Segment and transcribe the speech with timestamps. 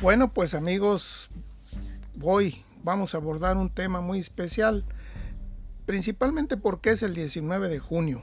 [0.00, 1.28] Bueno, pues amigos,
[2.22, 4.84] hoy vamos a abordar un tema muy especial,
[5.86, 8.22] principalmente porque es el 19 de junio.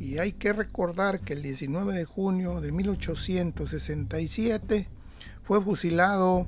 [0.00, 4.88] Y hay que recordar que el 19 de junio de 1867
[5.42, 6.46] fue fusilado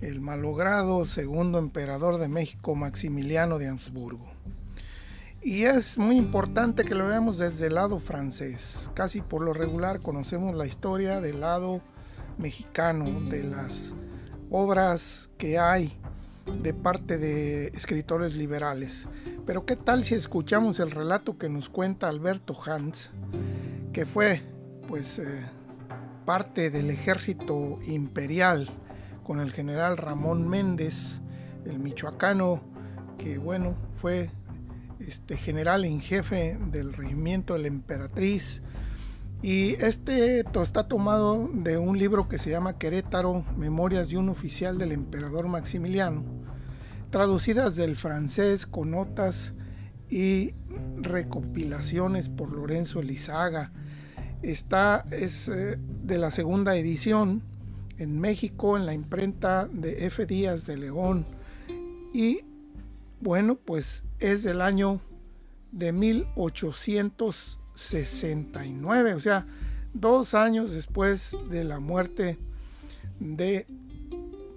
[0.00, 4.26] el malogrado segundo emperador de México, Maximiliano de Habsburgo.
[5.42, 8.90] Y es muy importante que lo veamos desde el lado francés.
[8.94, 11.82] Casi por lo regular conocemos la historia del lado
[12.38, 13.92] mexicano, de las
[14.50, 15.98] obras que hay
[16.62, 19.06] de parte de escritores liberales.
[19.44, 23.10] Pero ¿qué tal si escuchamos el relato que nos cuenta Alberto Hans,
[23.92, 24.42] que fue
[24.86, 25.40] pues eh,
[26.24, 28.68] parte del ejército imperial
[29.24, 31.20] con el general Ramón Méndez,
[31.64, 32.60] el michoacano,
[33.18, 34.30] que bueno, fue
[35.00, 38.62] este general en jefe del regimiento de la emperatriz,
[39.42, 44.78] y este está tomado de un libro que se llama Querétaro, Memorias de un oficial
[44.78, 46.24] del emperador Maximiliano,
[47.10, 49.52] traducidas del francés con notas
[50.08, 50.54] y
[50.96, 53.72] recopilaciones por Lorenzo Elizaga.
[54.42, 57.42] Esta es eh, de la segunda edición
[57.98, 60.26] en México en la imprenta de F.
[60.26, 61.26] Díaz de León
[62.12, 62.40] y
[63.20, 65.00] bueno, pues es del año
[65.72, 69.46] de 1800 69, o sea,
[69.92, 72.38] dos años después de la muerte
[73.20, 73.66] de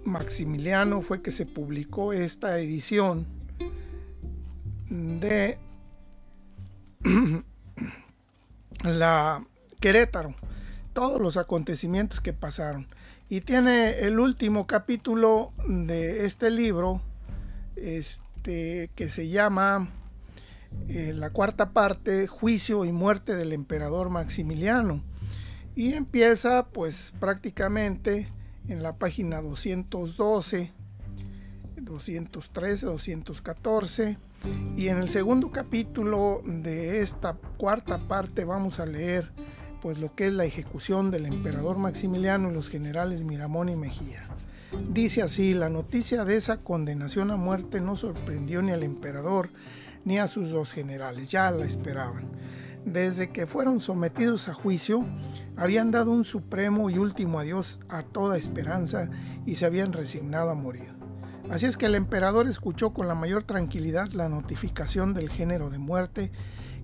[0.04, 3.26] Maximiliano fue que se publicó esta edición
[4.88, 5.58] de
[8.82, 9.44] la
[9.80, 10.34] Querétaro,
[10.94, 12.88] todos los acontecimientos que pasaron.
[13.28, 17.00] Y tiene el último capítulo de este libro,
[17.76, 19.88] este, que se llama
[20.88, 25.02] eh, la cuarta parte, juicio y muerte del emperador Maximiliano.
[25.76, 28.28] Y empieza pues prácticamente
[28.68, 30.72] en la página 212,
[31.76, 34.18] 213, 214.
[34.76, 39.30] Y en el segundo capítulo de esta cuarta parte vamos a leer
[39.80, 44.28] pues lo que es la ejecución del emperador Maximiliano y los generales Miramón y Mejía.
[44.92, 49.50] Dice así, la noticia de esa condenación a muerte no sorprendió ni al emperador
[50.04, 52.30] ni a sus dos generales, ya la esperaban.
[52.84, 55.04] Desde que fueron sometidos a juicio,
[55.56, 59.10] habían dado un supremo y último adiós a toda esperanza
[59.44, 60.88] y se habían resignado a morir.
[61.50, 65.78] Así es que el emperador escuchó con la mayor tranquilidad la notificación del género de
[65.78, 66.32] muerte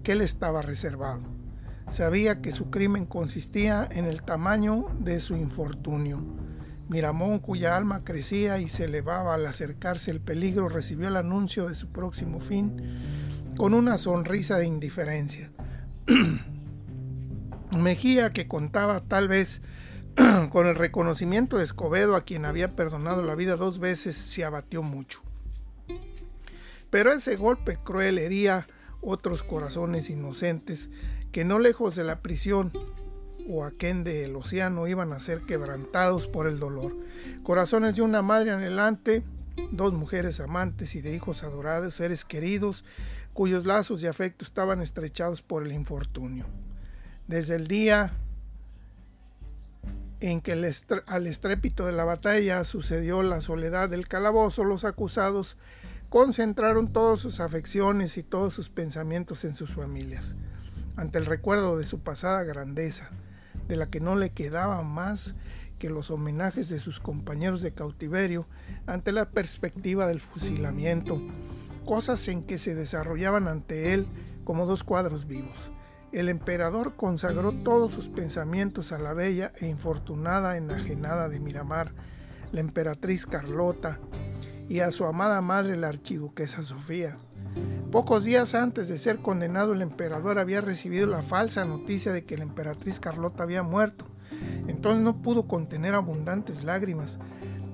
[0.03, 1.22] que le estaba reservado.
[1.88, 6.21] Sabía que su crimen consistía en el tamaño de su infortunio
[6.88, 11.74] Miramón, cuya alma crecía y se elevaba al acercarse el peligro, recibió el anuncio de
[11.74, 12.80] su próximo fin
[13.56, 15.50] con una sonrisa de indiferencia.
[17.76, 19.60] Mejía, que contaba tal vez
[20.50, 24.82] con el reconocimiento de Escobedo, a quien había perdonado la vida dos veces, se abatió
[24.82, 25.22] mucho.
[26.91, 28.68] Pero ese golpe cruel hería
[29.00, 30.88] otros corazones inocentes
[31.32, 32.72] que no lejos de la prisión
[33.48, 36.96] o aquén del océano iban a ser quebrantados por el dolor.
[37.42, 39.22] Corazones de una madre anhelante,
[39.70, 42.84] dos mujeres amantes y de hijos adorados, seres queridos,
[43.32, 46.46] cuyos lazos de afecto estaban estrechados por el infortunio.
[47.28, 48.12] Desde el día
[50.20, 55.56] en que al estrépito de la batalla sucedió la soledad del calabozo, los acusados
[56.08, 60.34] concentraron todas sus afecciones y todos sus pensamientos en sus familias,
[60.96, 63.10] ante el recuerdo de su pasada grandeza,
[63.69, 65.34] de la que no le quedaba más
[65.78, 68.47] que los homenajes de sus compañeros de cautiverio
[68.87, 71.21] ante la perspectiva del fusilamiento,
[71.84, 74.06] cosas en que se desarrollaban ante él
[74.44, 75.71] como dos cuadros vivos.
[76.12, 81.93] El emperador consagró todos sus pensamientos a la bella e infortunada enajenada de Miramar,
[82.53, 84.00] la emperatriz Carlota,
[84.69, 87.19] y a su amada madre la archiduquesa Sofía.
[87.90, 92.36] Pocos días antes de ser condenado, el emperador había recibido la falsa noticia de que
[92.36, 94.06] la emperatriz Carlota había muerto.
[94.66, 97.18] Entonces no pudo contener abundantes lágrimas,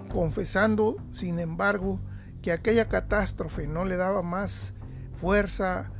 [0.08, 1.98] confesando, sin embargo,
[2.42, 4.74] que aquella catástrofe no le daba más
[5.14, 5.90] fuerza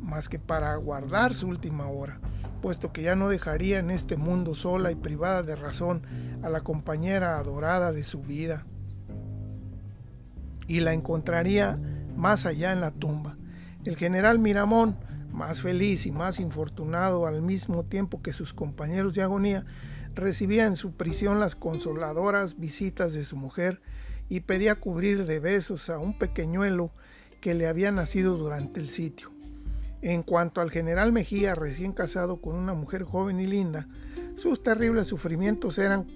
[0.00, 2.20] más que para aguardar su última hora,
[2.62, 6.02] puesto que ya no dejaría en este mundo sola y privada de razón
[6.42, 8.64] a la compañera adorada de su vida,
[10.66, 11.78] y la encontraría
[12.18, 13.36] más allá en la tumba.
[13.84, 14.96] El general Miramón,
[15.32, 19.64] más feliz y más infortunado al mismo tiempo que sus compañeros de agonía,
[20.14, 23.80] recibía en su prisión las consoladoras visitas de su mujer
[24.28, 26.90] y pedía cubrir de besos a un pequeñuelo
[27.40, 29.30] que le había nacido durante el sitio.
[30.02, 33.86] En cuanto al general Mejía, recién casado con una mujer joven y linda,
[34.36, 36.06] sus terribles sufrimientos eran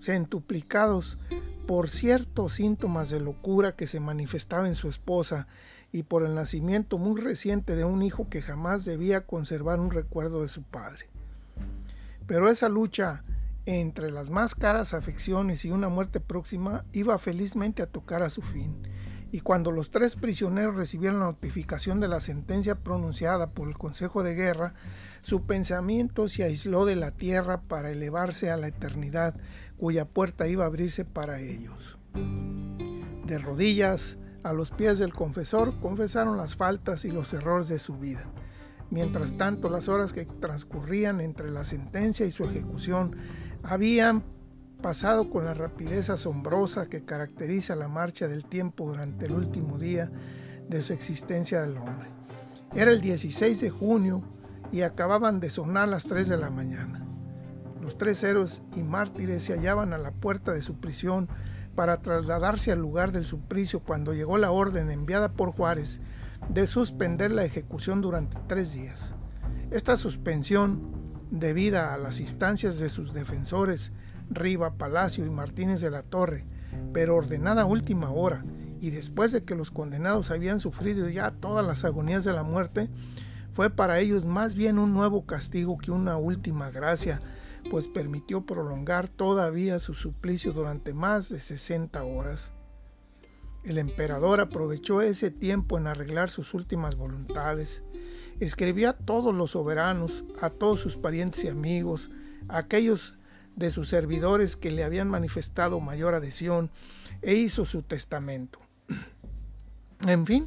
[0.00, 1.18] centuplicados
[1.68, 5.48] por ciertos síntomas de locura que se manifestaba en su esposa
[5.92, 10.40] y por el nacimiento muy reciente de un hijo que jamás debía conservar un recuerdo
[10.40, 11.10] de su padre.
[12.26, 13.22] Pero esa lucha
[13.66, 18.40] entre las más caras afecciones y una muerte próxima iba felizmente a tocar a su
[18.40, 18.74] fin,
[19.30, 24.22] y cuando los tres prisioneros recibieron la notificación de la sentencia pronunciada por el Consejo
[24.22, 24.74] de Guerra,
[25.20, 29.34] su pensamiento se aisló de la tierra para elevarse a la eternidad,
[29.76, 31.98] cuya puerta iba a abrirse para ellos.
[32.14, 37.98] De rodillas, a los pies del confesor, confesaron las faltas y los errores de su
[37.98, 38.24] vida.
[38.90, 43.16] Mientras tanto, las horas que transcurrían entre la sentencia y su ejecución
[43.62, 44.24] habían
[44.78, 50.10] pasado con la rapidez asombrosa que caracteriza la marcha del tiempo durante el último día
[50.68, 52.08] de su existencia del hombre.
[52.74, 54.22] Era el 16 de junio
[54.72, 57.04] y acababan de sonar las 3 de la mañana.
[57.82, 61.28] Los tres héroes y mártires se hallaban a la puerta de su prisión
[61.74, 66.00] para trasladarse al lugar del suplicio cuando llegó la orden enviada por Juárez
[66.48, 69.14] de suspender la ejecución durante tres días.
[69.70, 70.92] Esta suspensión,
[71.30, 73.92] debida a las instancias de sus defensores,
[74.30, 76.44] Riva, Palacio y Martínez de la Torre,
[76.92, 78.44] pero ordenada a última hora
[78.80, 82.88] y después de que los condenados habían sufrido ya todas las agonías de la muerte,
[83.50, 87.20] fue para ellos más bien un nuevo castigo que una última gracia,
[87.70, 92.52] pues permitió prolongar todavía su suplicio durante más de 60 horas.
[93.64, 97.82] El emperador aprovechó ese tiempo en arreglar sus últimas voluntades.
[98.38, 102.10] Escribió a todos los soberanos, a todos sus parientes y amigos,
[102.48, 103.17] a aquellos
[103.58, 106.70] de sus servidores que le habían manifestado mayor adhesión,
[107.22, 108.60] e hizo su testamento.
[110.06, 110.46] En fin,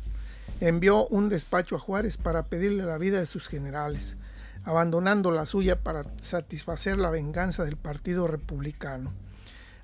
[0.62, 4.16] envió un despacho a Juárez para pedirle la vida de sus generales,
[4.64, 9.12] abandonando la suya para satisfacer la venganza del Partido Republicano.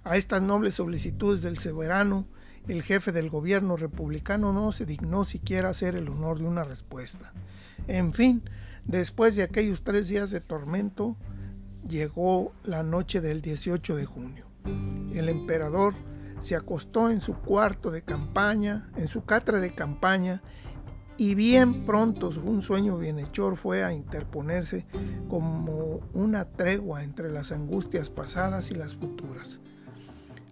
[0.05, 2.25] A estas nobles solicitudes del soberano,
[2.69, 7.33] el jefe del gobierno republicano no se dignó siquiera hacer el honor de una respuesta.
[7.89, 8.41] En fin,
[8.85, 11.17] después de aquellos tres días de tormento,
[11.87, 14.45] llegó la noche del 18 de junio.
[15.13, 15.93] El emperador
[16.41, 20.41] se acostó en su cuarto de campaña, en su catra de campaña,
[21.17, 24.85] y bien pronto un sueño bienhechor fue a interponerse
[25.27, 29.59] como una tregua entre las angustias pasadas y las futuras.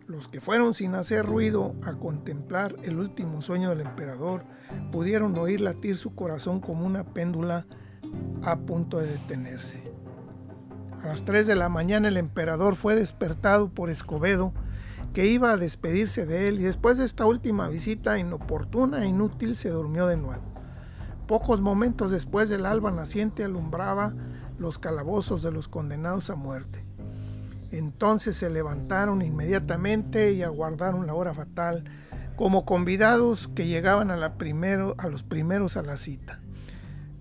[0.07, 4.43] Los que fueron sin hacer ruido a contemplar el último sueño del emperador
[4.91, 7.67] pudieron oír latir su corazón como una péndula
[8.43, 9.94] a punto de detenerse.
[11.05, 14.53] A las 3 de la mañana el emperador fue despertado por Escobedo,
[15.13, 19.55] que iba a despedirse de él y después de esta última visita inoportuna e inútil
[19.55, 20.41] se durmió de nuevo.
[21.27, 24.15] Pocos momentos después del alba naciente alumbraba
[24.57, 26.83] los calabozos de los condenados a muerte.
[27.69, 31.83] Entonces se levantaron inmediatamente y aguardaron la hora fatal,
[32.35, 36.41] como convidados que llegaban a, a los primeros a la cita.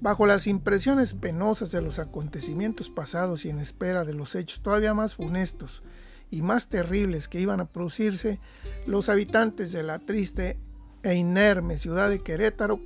[0.00, 4.94] Bajo las impresiones penosas de los acontecimientos pasados y en espera de los hechos todavía
[4.94, 5.82] más funestos
[6.30, 8.40] y más terribles que iban a producirse,
[8.86, 10.58] los habitantes de la triste
[11.02, 12.80] e inerme ciudad de Querétaro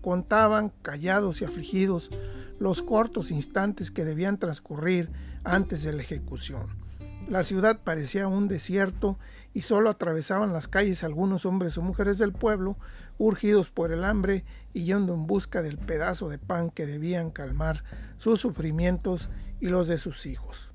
[0.00, 2.10] contaban, callados y afligidos,
[2.58, 5.10] los cortos instantes que debían transcurrir
[5.44, 6.85] antes de la ejecución.
[7.28, 9.18] La ciudad parecía un desierto
[9.52, 12.76] y solo atravesaban las calles algunos hombres o mujeres del pueblo,
[13.18, 17.82] urgidos por el hambre y yendo en busca del pedazo de pan que debían calmar
[18.16, 19.28] sus sufrimientos
[19.60, 20.72] y los de sus hijos.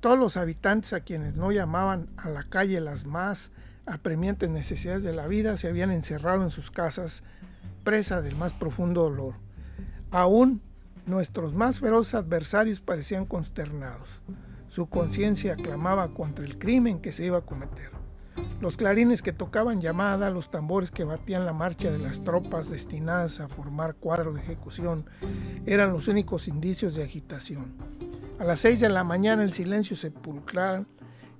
[0.00, 3.50] Todos los habitantes a quienes no llamaban a la calle las más
[3.84, 7.24] apremiantes necesidades de la vida se habían encerrado en sus casas,
[7.84, 9.34] presa del más profundo dolor.
[10.10, 10.62] Aún
[11.04, 14.08] nuestros más feroces adversarios parecían consternados.
[14.74, 17.92] Su conciencia clamaba contra el crimen que se iba a cometer.
[18.60, 23.38] Los clarines que tocaban llamada, los tambores que batían la marcha de las tropas destinadas
[23.38, 25.06] a formar cuadro de ejecución,
[25.64, 27.76] eran los únicos indicios de agitación.
[28.40, 30.88] A las seis de la mañana el silencio sepulcral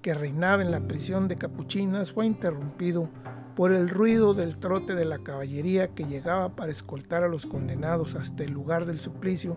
[0.01, 3.09] que reinaba en la prisión de Capuchinas fue interrumpido
[3.57, 8.15] por el ruido del trote de la caballería que llegaba para escoltar a los condenados
[8.15, 9.57] hasta el lugar del suplicio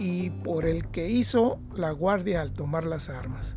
[0.00, 3.54] y por el que hizo la guardia al tomar las armas.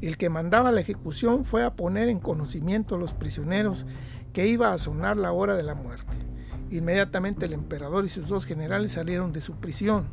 [0.00, 3.86] El que mandaba la ejecución fue a poner en conocimiento a los prisioneros
[4.32, 6.16] que iba a sonar la hora de la muerte.
[6.70, 10.08] Inmediatamente el emperador y sus dos generales salieron de su prisión.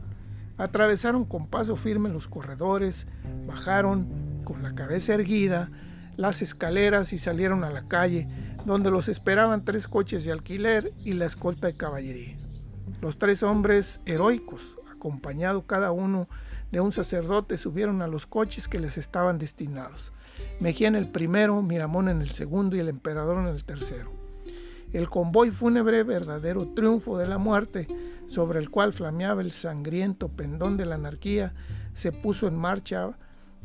[0.57, 3.07] Atravesaron con paso firme los corredores,
[3.47, 5.71] bajaron con la cabeza erguida
[6.17, 8.27] las escaleras y salieron a la calle,
[8.65, 12.35] donde los esperaban tres coches de alquiler y la escolta de caballería.
[13.01, 16.27] Los tres hombres heroicos, acompañado cada uno
[16.71, 20.11] de un sacerdote subieron a los coches que les estaban destinados.
[20.59, 24.11] Mejía en el primero, Miramón en el segundo y el emperador en el tercero.
[24.93, 27.87] El convoy fúnebre, verdadero triunfo de la muerte,
[28.27, 31.53] sobre el cual flameaba el sangriento pendón de la anarquía,
[31.93, 33.17] se puso en marcha,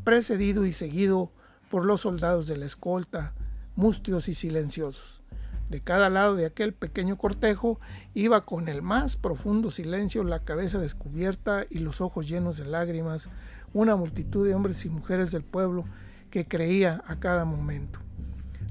[0.04, 1.32] precedido y seguido
[1.70, 3.34] por los soldados de la escolta,
[3.76, 5.21] mustios y silenciosos.
[5.68, 7.80] De cada lado de aquel pequeño cortejo
[8.14, 13.30] iba con el más profundo silencio, la cabeza descubierta y los ojos llenos de lágrimas,
[13.72, 15.84] una multitud de hombres y mujeres del pueblo
[16.30, 18.00] que creía a cada momento.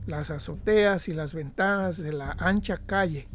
[0.06, 3.28] Las azoteas y las ventanas de la ancha calle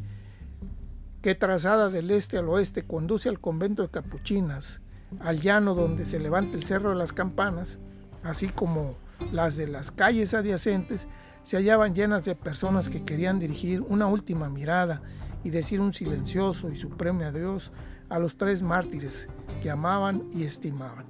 [1.22, 4.80] que trazada del este al oeste conduce al convento de Capuchinas,
[5.18, 7.80] al llano donde se levanta el cerro de las campanas,
[8.22, 8.94] así como
[9.32, 11.08] las de las calles adyacentes,
[11.46, 15.00] se hallaban llenas de personas que querían dirigir una última mirada
[15.44, 17.70] y decir un silencioso y supremo adiós
[18.08, 19.28] a los tres mártires
[19.62, 21.06] que amaban y estimaban.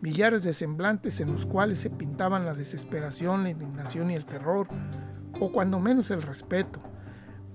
[0.00, 4.68] Millares de semblantes en los cuales se pintaban la desesperación, la indignación y el terror,
[5.40, 6.80] o cuando menos el respeto.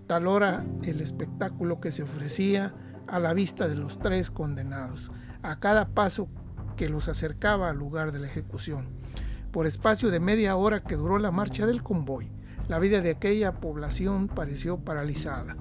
[0.06, 2.74] Tal hora el espectáculo que se ofrecía
[3.08, 5.12] a la vista de los tres condenados,
[5.44, 6.28] a cada paso
[6.76, 8.90] que los acercaba al lugar de la ejecución
[9.52, 12.30] por espacio de media hora que duró la marcha del convoy.
[12.68, 15.56] La vida de aquella población pareció paralizada.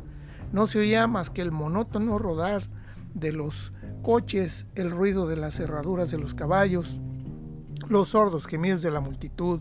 [0.53, 2.65] No se oía más que el monótono rodar
[3.15, 6.99] de los coches, el ruido de las cerraduras de los caballos,
[7.89, 9.61] los sordos gemidos de la multitud,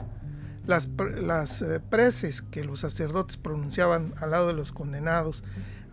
[0.66, 0.90] las,
[1.22, 5.44] las eh, preces que los sacerdotes pronunciaban al lado de los condenados,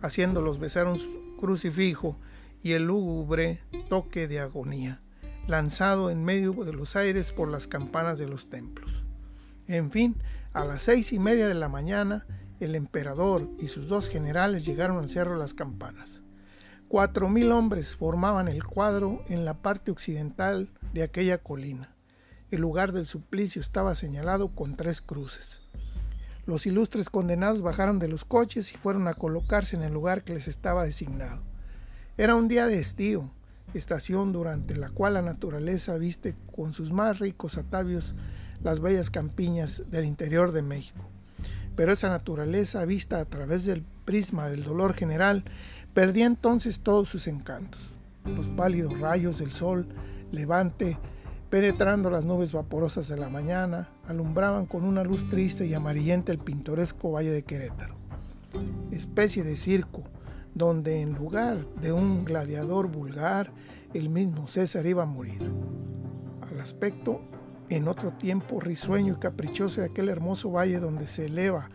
[0.01, 0.99] haciéndolos besar un
[1.39, 2.17] crucifijo
[2.63, 5.02] y el lúgubre toque de agonía
[5.47, 9.03] lanzado en medio de los aires por las campanas de los templos.
[9.67, 10.15] En fin,
[10.53, 12.25] a las seis y media de la mañana,
[12.59, 16.21] el emperador y sus dos generales llegaron al Cerro las Campanas.
[16.87, 21.95] Cuatro mil hombres formaban el cuadro en la parte occidental de aquella colina.
[22.51, 25.61] El lugar del suplicio estaba señalado con tres cruces.
[26.45, 30.33] Los ilustres condenados bajaron de los coches y fueron a colocarse en el lugar que
[30.33, 31.41] les estaba designado.
[32.15, 33.31] Era un día de estío,
[33.73, 38.13] estación durante la cual la naturaleza viste con sus más ricos atavios
[38.63, 41.09] las bellas campiñas del interior de México.
[41.75, 45.43] Pero esa naturaleza vista a través del prisma del dolor general
[45.93, 47.81] perdía entonces todos sus encantos.
[48.25, 49.87] Los pálidos rayos del sol
[50.31, 50.97] levante,
[51.49, 56.39] penetrando las nubes vaporosas de la mañana, alumbraban con una luz triste y amarillenta el
[56.39, 57.95] pintoresco valle de Querétaro.
[58.91, 60.03] Especie de circo,
[60.55, 63.51] donde en lugar de un gladiador vulgar,
[63.93, 65.51] el mismo César iba a morir.
[66.41, 67.21] Al aspecto,
[67.69, 71.69] en otro tiempo risueño y caprichoso de aquel hermoso valle donde se eleva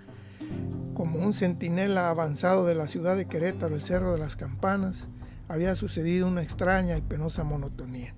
[0.95, 5.09] como un centinela avanzado de la ciudad de Querétaro, el Cerro de las Campanas,
[5.47, 8.15] había sucedido una extraña y penosa monotonía.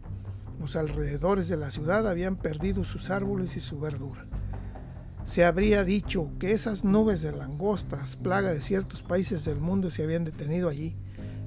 [0.58, 4.29] Los alrededores de la ciudad habían perdido sus árboles y su verdura
[5.30, 10.02] se habría dicho que esas nubes de langostas, plaga de ciertos países del mundo, se
[10.02, 10.96] habían detenido allí.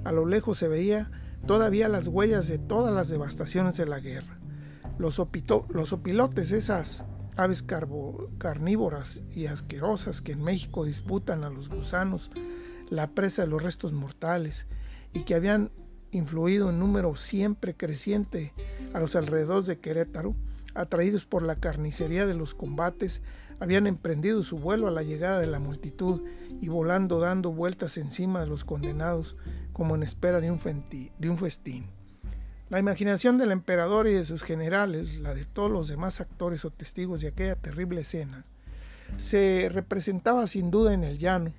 [0.05, 1.11] A lo lejos se veía
[1.45, 4.39] todavía las huellas de todas las devastaciones de la guerra.
[4.97, 5.21] Los,
[5.69, 7.03] los opilotes, esas
[7.35, 7.61] aves
[8.37, 12.31] carnívoras y asquerosas que en México disputan a los gusanos
[12.89, 14.65] la presa de los restos mortales
[15.11, 15.71] y que habían
[16.11, 18.53] influido en número siempre creciente
[18.93, 20.37] a los alrededores de Querétaro,
[20.73, 23.21] atraídos por la carnicería de los combates,
[23.63, 26.21] habían emprendido su vuelo a la llegada de la multitud
[26.59, 29.37] y volando dando vueltas encima de los condenados
[29.71, 31.85] como en espera de un, festín.
[32.69, 36.71] La imaginación del emperador y de sus generales, la de todos los demás actores o
[36.71, 38.43] testigos de aquella terrible escena,
[39.17, 41.53] se representaba sin duda en el llano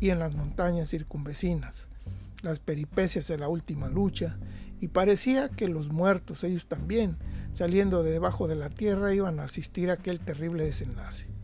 [0.00, 1.86] y en las montañas circunvecinas,
[2.42, 4.36] las peripecias de la última lucha,
[4.80, 7.18] y parecía que los muertos, ellos también,
[7.52, 11.35] saliendo de debajo de la tierra, iban a asistir a aquel terrible desenlace.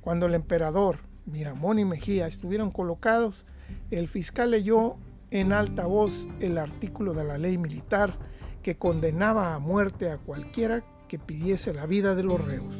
[0.00, 3.44] Cuando el emperador, Miramón y Mejía estuvieron colocados,
[3.90, 4.96] el fiscal leyó
[5.30, 8.14] en alta voz el artículo de la ley militar
[8.62, 12.74] que condenaba a muerte a cualquiera que pidiese la vida de los reos.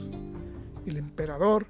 [0.87, 1.66] El emperador,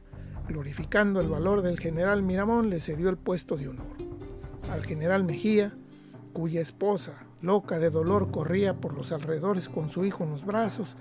[0.49, 3.97] glorificando el valor del general Miramón, le cedió el puesto de honor.
[4.71, 5.73] Al general Mejía,
[6.33, 10.97] cuya esposa, loca de dolor, corría por los alrededores con su hijo en los brazos,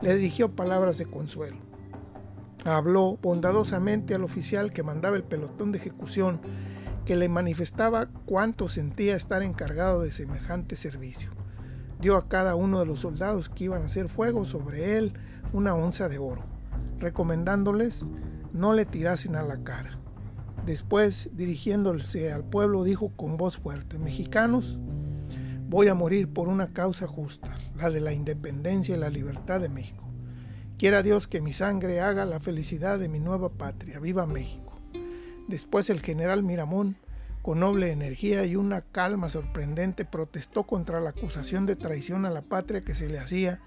[0.00, 1.69] le dirigió palabras de consuelo.
[2.64, 6.40] Habló bondadosamente al oficial que mandaba el pelotón de ejecución,
[7.04, 11.30] que le manifestaba cuánto sentía estar encargado de semejante servicio.
[12.00, 15.14] Dio a cada uno de los soldados que iban a hacer fuego sobre él
[15.52, 16.44] una onza de oro,
[16.98, 18.06] recomendándoles
[18.52, 19.98] no le tirasen a la cara.
[20.66, 24.78] Después, dirigiéndose al pueblo, dijo con voz fuerte, Mexicanos,
[25.70, 29.68] Voy a morir por una causa justa, la de la independencia y la libertad de
[29.68, 30.09] México.
[30.80, 33.98] Quiera Dios que mi sangre haga la felicidad de mi nueva patria.
[33.98, 34.80] ¡Viva México!
[35.46, 36.96] Después el general Miramón,
[37.42, 42.40] con noble energía y una calma sorprendente, protestó contra la acusación de traición a la
[42.40, 43.60] patria que se le hacía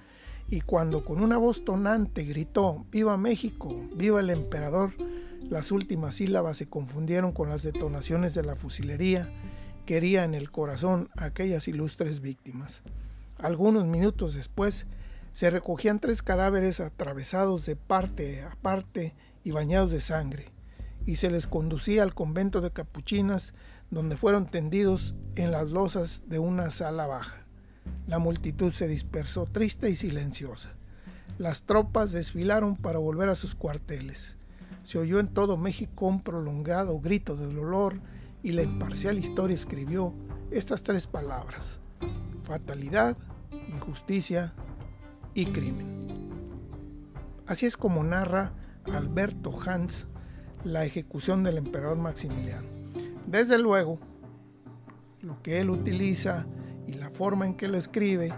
[0.50, 3.88] y cuando con una voz tonante gritó ¡Viva México!
[3.96, 4.94] ¡Viva el emperador!
[5.52, 9.32] Las últimas sílabas se confundieron con las detonaciones de la fusilería
[9.86, 12.82] quería en el corazón a aquellas ilustres víctimas.
[13.38, 14.88] Algunos minutos después
[15.34, 20.52] se recogían tres cadáveres atravesados de parte a parte y bañados de sangre,
[21.06, 23.54] y se les conducía al convento de capuchinas,
[23.90, 27.46] donde fueron tendidos en las losas de una sala baja.
[28.08, 30.70] La multitud se dispersó triste y silenciosa.
[31.40, 34.38] Las tropas desfilaron para volver a sus cuarteles.
[34.84, 38.00] Se oyó en todo México un prolongado grito de dolor
[38.44, 40.14] y la imparcial historia escribió
[40.52, 41.80] estas tres palabras,
[42.44, 43.18] fatalidad,
[43.70, 44.54] injusticia
[45.34, 45.94] y crimen.
[47.48, 48.54] Así es como narra
[48.86, 50.08] Alberto Hans
[50.64, 52.68] la ejecución del emperador Maximiliano.
[53.28, 54.00] Desde luego,
[55.22, 56.46] lo que él utiliza
[56.88, 58.34] y la forma en que lo escribe,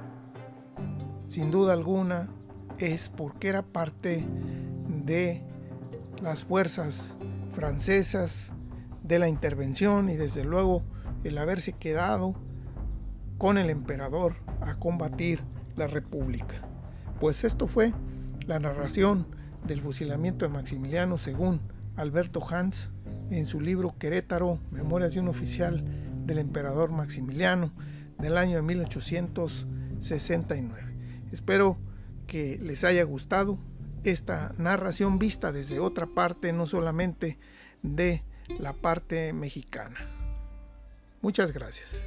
[1.28, 2.30] sin duda alguna,
[2.78, 4.26] es porque era parte
[5.06, 5.44] de
[6.22, 7.16] las fuerzas
[7.54, 8.52] francesas
[9.04, 10.84] de la intervención y desde luego
[11.24, 12.36] el haberse quedado
[13.38, 15.42] con el emperador a combatir
[15.76, 16.62] la república.
[17.20, 17.94] Pues esto fue
[18.46, 19.26] la narración
[19.66, 21.60] del fusilamiento de Maximiliano según
[21.96, 22.92] Alberto Hans
[23.32, 25.84] en su libro Querétaro, Memorias de un oficial
[26.26, 27.72] del emperador Maximiliano
[28.20, 30.84] del año de 1869.
[31.32, 31.78] Espero
[32.28, 33.58] que les haya gustado
[34.04, 37.40] esta narración vista desde otra parte, no solamente
[37.82, 38.24] de
[38.60, 39.98] la parte mexicana.
[41.22, 41.98] Muchas gracias.